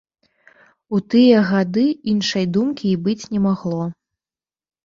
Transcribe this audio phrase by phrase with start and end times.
[0.97, 3.83] У тыя гады іншай думкі і быць не магло.